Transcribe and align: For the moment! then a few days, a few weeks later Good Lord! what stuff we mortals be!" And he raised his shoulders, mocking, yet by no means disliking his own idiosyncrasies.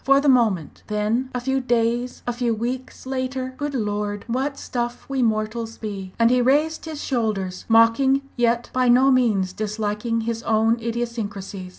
For 0.03 0.19
the 0.19 0.27
moment! 0.29 0.81
then 0.87 1.29
a 1.31 1.39
few 1.39 1.59
days, 1.59 2.23
a 2.25 2.33
few 2.33 2.55
weeks 2.55 3.05
later 3.05 3.53
Good 3.55 3.75
Lord! 3.75 4.25
what 4.27 4.57
stuff 4.57 5.05
we 5.07 5.21
mortals 5.21 5.77
be!" 5.77 6.11
And 6.17 6.31
he 6.31 6.41
raised 6.41 6.85
his 6.85 7.03
shoulders, 7.03 7.65
mocking, 7.69 8.23
yet 8.35 8.71
by 8.73 8.89
no 8.89 9.11
means 9.11 9.53
disliking 9.53 10.21
his 10.21 10.41
own 10.41 10.79
idiosyncrasies. 10.79 11.69